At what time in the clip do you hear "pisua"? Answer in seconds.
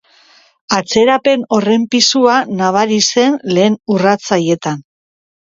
1.95-2.37